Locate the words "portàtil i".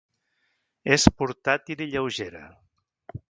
1.19-1.89